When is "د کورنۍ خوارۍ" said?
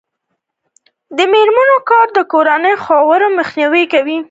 2.17-3.27